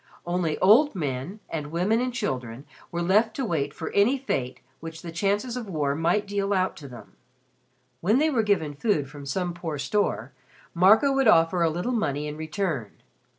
[0.25, 5.03] Only old men and women and children were left to wait for any fate which
[5.03, 7.11] the chances of war might deal out to them.
[7.99, 10.31] When they were given food from some poor store,
[10.73, 12.93] Marco would offer a little money in return.